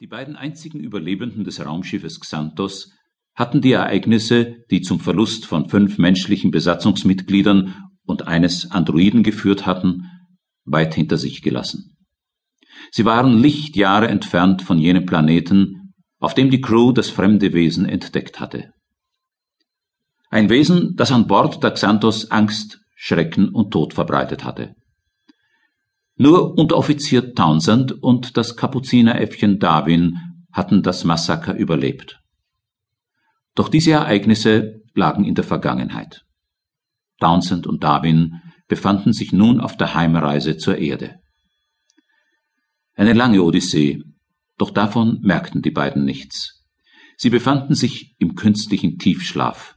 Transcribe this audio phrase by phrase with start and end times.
[0.00, 2.90] Die beiden einzigen Überlebenden des Raumschiffes Xanthos
[3.34, 7.74] hatten die Ereignisse, die zum Verlust von fünf menschlichen Besatzungsmitgliedern
[8.06, 10.06] und eines Androiden geführt hatten,
[10.64, 11.98] weit hinter sich gelassen.
[12.90, 18.40] Sie waren Lichtjahre entfernt von jenem Planeten, auf dem die Crew das fremde Wesen entdeckt
[18.40, 18.72] hatte.
[20.30, 24.74] Ein Wesen, das an Bord der Xanthos Angst, Schrecken und Tod verbreitet hatte.
[26.22, 30.18] Nur Unteroffizier Townsend und das Kapuzineräffchen Darwin
[30.52, 32.20] hatten das Massaker überlebt.
[33.54, 36.26] Doch diese Ereignisse lagen in der Vergangenheit.
[37.20, 41.20] Townsend und Darwin befanden sich nun auf der Heimreise zur Erde.
[42.92, 44.02] Eine lange Odyssee,
[44.58, 46.66] doch davon merkten die beiden nichts.
[47.16, 49.74] Sie befanden sich im künstlichen Tiefschlaf,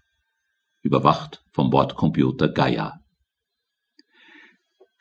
[0.81, 2.99] überwacht vom Bordcomputer Gaia.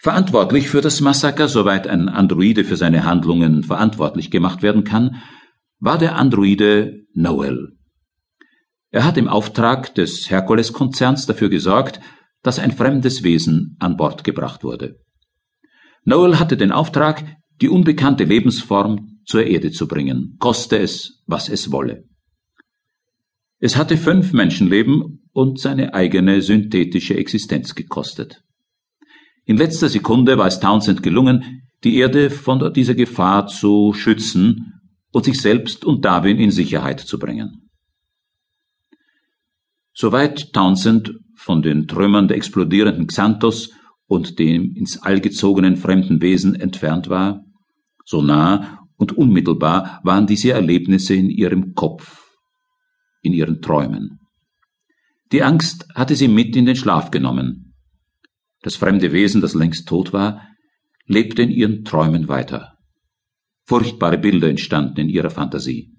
[0.02, 5.22] Verantwortlich für das Massaker, soweit ein Androide für seine Handlungen verantwortlich gemacht werden kann,
[5.78, 7.76] war der Androide Noel.
[8.90, 12.00] Er hat im Auftrag des Herkules-Konzerns dafür gesorgt,
[12.42, 14.96] dass ein fremdes Wesen an Bord gebracht wurde.
[16.04, 17.24] Noel hatte den Auftrag,
[17.60, 22.08] die unbekannte Lebensform zur Erde zu bringen, koste es, was es wolle.
[23.60, 28.42] Es hatte fünf Menschenleben und seine eigene synthetische Existenz gekostet.
[29.44, 35.24] In letzter Sekunde war es Townsend gelungen, die Erde von dieser Gefahr zu schützen und
[35.24, 37.70] sich selbst und Darwin in Sicherheit zu bringen.
[39.92, 43.70] Soweit Townsend von den Trümmern der explodierenden Xanthos
[44.06, 47.44] und dem ins All gezogenen fremden Wesen entfernt war,
[48.04, 52.22] so nah und unmittelbar waren diese Erlebnisse in ihrem Kopf,
[53.22, 54.20] in ihren Träumen.
[55.32, 57.71] Die Angst hatte sie mit in den Schlaf genommen,
[58.62, 60.48] das fremde Wesen, das längst tot war,
[61.06, 62.78] lebte in ihren Träumen weiter.
[63.64, 65.92] Furchtbare Bilder entstanden in ihrer Fantasie.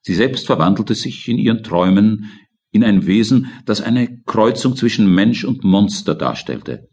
[0.00, 2.30] Sie selbst verwandelte sich in ihren Träumen
[2.70, 6.88] in ein Wesen, das eine Kreuzung zwischen Mensch und Monster darstellte.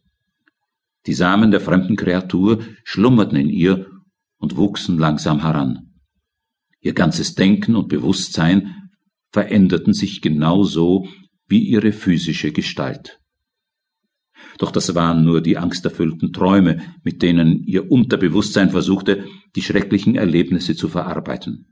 [1.05, 3.89] Die Samen der fremden Kreatur schlummerten in ihr
[4.37, 5.93] und wuchsen langsam heran.
[6.79, 8.89] Ihr ganzes Denken und Bewusstsein
[9.31, 11.07] veränderten sich genauso
[11.47, 13.19] wie ihre physische Gestalt.
[14.57, 20.75] Doch das waren nur die angsterfüllten Träume, mit denen ihr Unterbewusstsein versuchte, die schrecklichen Erlebnisse
[20.75, 21.67] zu verarbeiten.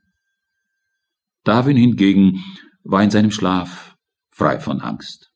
[1.43, 2.43] Darwin hingegen
[2.83, 3.95] war in seinem Schlaf
[4.29, 5.31] frei von Angst.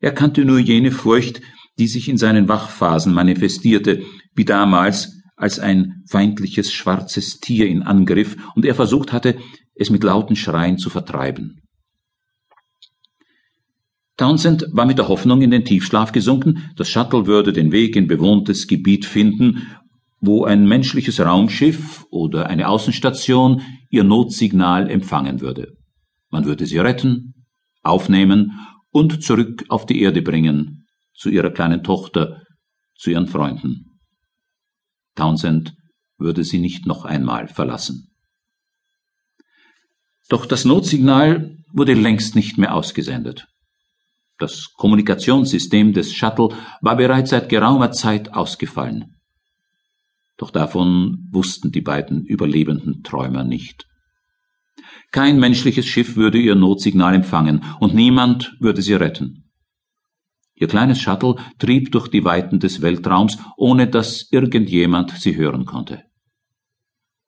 [0.00, 1.40] Er kannte nur jene Furcht,
[1.78, 4.02] die sich in seinen Wachphasen manifestierte,
[4.34, 9.36] wie damals, als ein feindliches schwarzes Tier ihn angriff und er versucht hatte,
[9.74, 11.63] es mit lauten Schreien zu vertreiben.
[14.16, 18.06] Townsend war mit der Hoffnung in den Tiefschlaf gesunken, das Shuttle würde den Weg in
[18.06, 19.66] bewohntes Gebiet finden,
[20.20, 25.72] wo ein menschliches Raumschiff oder eine Außenstation ihr Notsignal empfangen würde.
[26.30, 27.34] Man würde sie retten,
[27.82, 28.52] aufnehmen
[28.90, 32.42] und zurück auf die Erde bringen, zu ihrer kleinen Tochter,
[32.96, 33.98] zu ihren Freunden.
[35.16, 35.74] Townsend
[36.18, 38.08] würde sie nicht noch einmal verlassen.
[40.28, 43.46] Doch das Notsignal wurde längst nicht mehr ausgesendet.
[44.38, 46.48] Das Kommunikationssystem des Shuttle
[46.80, 49.16] war bereits seit geraumer Zeit ausgefallen.
[50.36, 53.86] Doch davon wussten die beiden überlebenden Träumer nicht.
[55.12, 59.44] Kein menschliches Schiff würde ihr Notsignal empfangen und niemand würde sie retten.
[60.56, 66.02] Ihr kleines Shuttle trieb durch die Weiten des Weltraums, ohne dass irgendjemand sie hören konnte.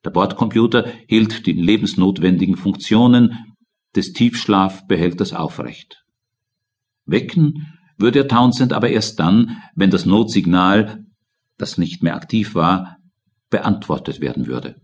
[0.04, 3.56] Der Bordcomputer hielt die lebensnotwendigen Funktionen
[3.94, 6.05] des Tiefschlafbehälters aufrecht.
[7.06, 11.04] Wecken würde er Townsend aber erst dann, wenn das Notsignal,
[11.56, 12.98] das nicht mehr aktiv war,
[13.48, 14.76] beantwortet werden würde.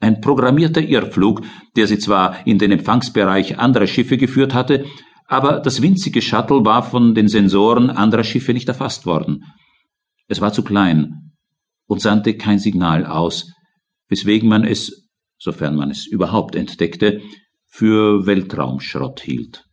[0.00, 1.42] Ein programmierter Irrflug,
[1.76, 4.86] der sie zwar in den Empfangsbereich anderer Schiffe geführt hatte,
[5.26, 9.44] aber das winzige Shuttle war von den Sensoren anderer Schiffe nicht erfasst worden.
[10.28, 11.32] Es war zu klein
[11.86, 13.52] und sandte kein Signal aus,
[14.08, 15.08] weswegen man es,
[15.38, 17.20] sofern man es überhaupt entdeckte,
[17.66, 19.64] für Weltraumschrott hielt.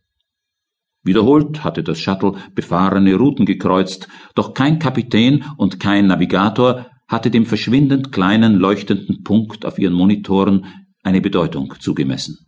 [1.04, 7.44] Wiederholt hatte das Shuttle befahrene Routen gekreuzt, doch kein Kapitän und kein Navigator hatte dem
[7.44, 12.38] verschwindend kleinen leuchtenden Punkt auf ihren Monitoren eine Bedeutung zugemessen.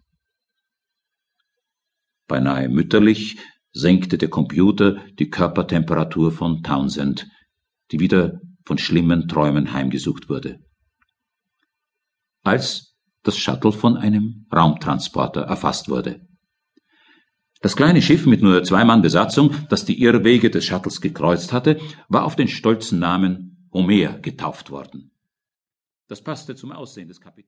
[2.26, 3.38] Beinahe mütterlich
[3.72, 7.26] senkte der Computer die Körpertemperatur von Townsend,
[7.90, 10.60] die wieder von schlimmen Träumen heimgesucht wurde.
[12.42, 16.20] Als das Shuttle von einem Raumtransporter erfasst wurde.
[17.64, 21.80] Das kleine Schiff mit nur zwei Mann Besatzung, das die Irrwege des Shuttles gekreuzt hatte,
[22.10, 25.12] war auf den stolzen Namen Homer getauft worden.
[26.06, 27.42] Das passte zum Aussehen des Kapitäns.